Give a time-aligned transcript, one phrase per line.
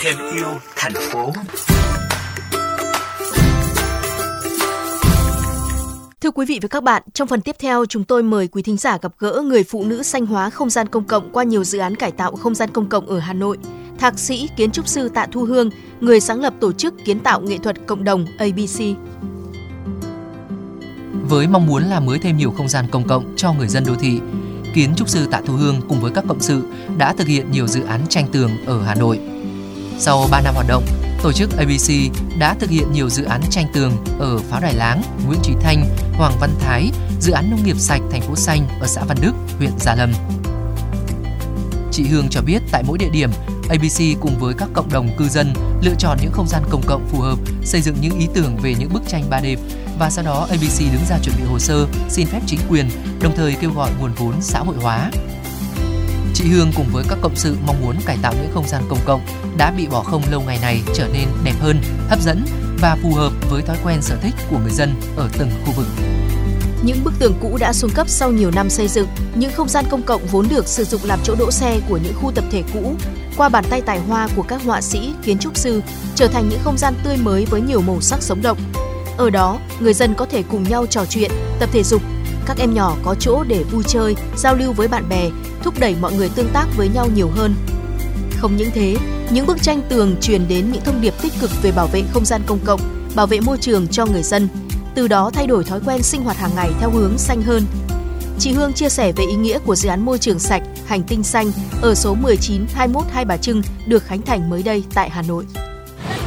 [0.00, 0.46] thêm yêu
[0.76, 1.32] thành phố.
[6.20, 8.76] Thưa quý vị và các bạn, trong phần tiếp theo chúng tôi mời quý thính
[8.76, 11.78] giả gặp gỡ người phụ nữ xanh hóa không gian công cộng qua nhiều dự
[11.78, 13.58] án cải tạo không gian công cộng ở Hà Nội.
[13.98, 17.40] Thạc sĩ kiến trúc sư Tạ Thu Hương, người sáng lập tổ chức kiến tạo
[17.40, 18.80] nghệ thuật cộng đồng ABC.
[21.28, 23.94] Với mong muốn làm mới thêm nhiều không gian công cộng cho người dân đô
[23.94, 24.20] thị,
[24.74, 26.62] kiến trúc sư Tạ Thu Hương cùng với các cộng sự
[26.98, 29.20] đã thực hiện nhiều dự án tranh tường ở Hà Nội.
[29.98, 30.84] Sau 3 năm hoạt động,
[31.22, 31.90] tổ chức ABC
[32.38, 35.84] đã thực hiện nhiều dự án tranh tường ở Pháo Đài Láng, Nguyễn Trí Thanh,
[36.12, 36.90] Hoàng Văn Thái,
[37.20, 40.12] dự án nông nghiệp sạch thành phố xanh ở xã Văn Đức, huyện Gia Lâm.
[41.92, 43.30] Chị Hương cho biết tại mỗi địa điểm,
[43.68, 47.08] ABC cùng với các cộng đồng cư dân lựa chọn những không gian công cộng
[47.08, 49.56] phù hợp, xây dựng những ý tưởng về những bức tranh 3D
[49.98, 52.90] và sau đó ABC đứng ra chuẩn bị hồ sơ, xin phép chính quyền,
[53.20, 55.10] đồng thời kêu gọi nguồn vốn xã hội hóa.
[56.34, 58.98] Chị Hương cùng với các cộng sự mong muốn cải tạo những không gian công
[59.04, 59.20] cộng
[59.56, 62.44] đã bị bỏ không lâu ngày này trở nên đẹp hơn, hấp dẫn
[62.80, 65.86] và phù hợp với thói quen sở thích của người dân ở từng khu vực.
[66.84, 69.84] Những bức tường cũ đã xuống cấp sau nhiều năm xây dựng, những không gian
[69.90, 72.62] công cộng vốn được sử dụng làm chỗ đỗ xe của những khu tập thể
[72.72, 72.94] cũ,
[73.36, 75.82] qua bàn tay tài hoa của các họa sĩ, kiến trúc sư,
[76.14, 78.58] trở thành những không gian tươi mới với nhiều màu sắc sống động.
[79.16, 82.02] Ở đó, người dân có thể cùng nhau trò chuyện, tập thể dục,
[82.46, 85.30] các em nhỏ có chỗ để vui chơi, giao lưu với bạn bè,
[85.62, 87.54] thúc đẩy mọi người tương tác với nhau nhiều hơn.
[88.36, 88.96] Không những thế,
[89.30, 92.24] những bức tranh tường truyền đến những thông điệp tích cực về bảo vệ không
[92.24, 92.80] gian công cộng,
[93.14, 94.48] bảo vệ môi trường cho người dân,
[94.94, 97.62] từ đó thay đổi thói quen sinh hoạt hàng ngày theo hướng xanh hơn.
[98.38, 101.22] Chị Hương chia sẻ về ý nghĩa của dự án môi trường sạch, hành tinh
[101.22, 105.22] xanh ở số 19 21 Hai Bà Trưng được khánh thành mới đây tại Hà
[105.22, 105.44] Nội.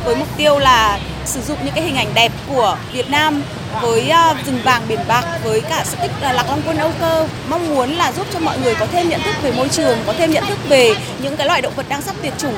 [0.06, 3.42] Với mục tiêu là sử dụng những cái hình ảnh đẹp của Việt Nam
[3.82, 6.92] với uh, rừng vàng biển bạc với cả sự tích uh, lạc long quân âu
[7.00, 9.98] cơ mong muốn là giúp cho mọi người có thêm nhận thức về môi trường
[10.06, 12.56] có thêm nhận thức về những cái loại động vật đang sắp tuyệt chủng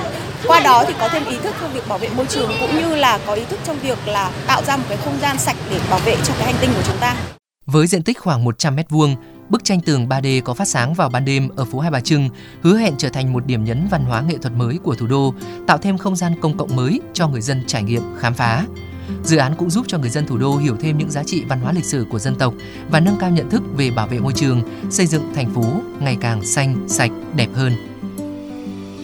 [0.48, 2.96] qua đó thì có thêm ý thức trong việc bảo vệ môi trường cũng như
[2.96, 5.80] là có ý thức trong việc là tạo ra một cái không gian sạch để
[5.90, 7.16] bảo vệ cho cái hành tinh của chúng ta
[7.72, 9.16] với diện tích khoảng 100 mét vuông
[9.50, 12.30] bức tranh tường 3D có phát sáng vào ban đêm ở phố Hai Bà Trưng
[12.62, 15.34] hứa hẹn trở thành một điểm nhấn văn hóa nghệ thuật mới của thủ đô,
[15.68, 18.66] tạo thêm không gian công cộng mới cho người dân trải nghiệm, khám phá.
[19.24, 21.60] Dự án cũng giúp cho người dân thủ đô hiểu thêm những giá trị văn
[21.60, 22.54] hóa lịch sử của dân tộc
[22.92, 26.18] và nâng cao nhận thức về bảo vệ môi trường, xây dựng thành phố ngày
[26.22, 27.74] càng xanh, sạch, đẹp hơn.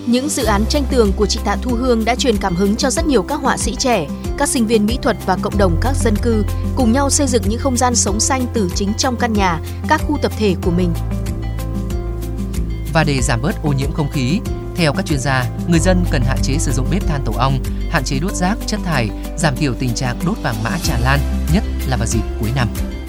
[0.07, 2.89] Những dự án tranh tường của chị Tạ Thu Hương đã truyền cảm hứng cho
[2.89, 4.07] rất nhiều các họa sĩ trẻ,
[4.37, 6.43] các sinh viên mỹ thuật và cộng đồng các dân cư
[6.75, 10.01] cùng nhau xây dựng những không gian sống xanh từ chính trong căn nhà, các
[10.07, 10.93] khu tập thể của mình.
[12.93, 14.39] Và để giảm bớt ô nhiễm không khí,
[14.75, 17.63] theo các chuyên gia, người dân cần hạn chế sử dụng bếp than tổ ong,
[17.89, 21.19] hạn chế đốt rác, chất thải, giảm thiểu tình trạng đốt vàng mã tràn lan,
[21.53, 22.67] nhất là vào dịp cuối năm.